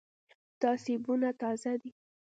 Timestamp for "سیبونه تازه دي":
0.83-1.91